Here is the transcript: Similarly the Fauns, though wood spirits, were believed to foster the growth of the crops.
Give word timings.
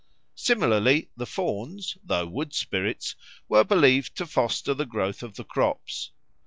Similarly 0.33 1.11
the 1.15 1.27
Fauns, 1.27 1.95
though 2.03 2.25
wood 2.25 2.55
spirits, 2.55 3.13
were 3.47 3.63
believed 3.63 4.15
to 4.15 4.25
foster 4.25 4.73
the 4.73 4.87
growth 4.87 5.21
of 5.21 5.35
the 5.35 5.43
crops. 5.45 6.09